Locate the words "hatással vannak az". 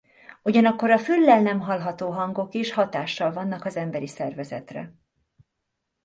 2.73-3.75